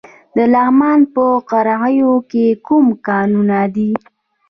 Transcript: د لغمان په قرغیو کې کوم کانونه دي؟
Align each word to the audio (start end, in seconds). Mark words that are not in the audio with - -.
د 0.35 0.37
لغمان 0.53 0.99
په 1.13 1.23
قرغیو 1.49 2.13
کې 2.31 2.45
کوم 2.65 2.85
کانونه 3.07 3.59
دي؟ 3.75 3.91